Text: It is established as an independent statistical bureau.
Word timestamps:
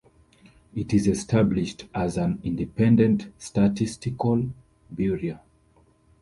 It 0.73 0.95
is 0.95 1.05
established 1.07 1.85
as 1.93 2.17
an 2.17 2.39
independent 2.43 3.31
statistical 3.37 4.49
bureau. 4.95 5.39